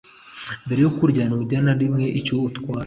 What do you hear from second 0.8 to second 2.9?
yo kurya ntagira na rimwe icyo atwara